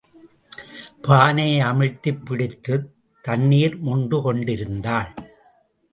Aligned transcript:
பானையை 1.01 1.67
அமிழ்த்திப் 1.67 2.25
பிடித்துத் 2.25 2.89
தண்ணீர் 3.21 3.79
மொண்டு 3.79 4.21
கொண்டிருந்தாள். 4.21 5.13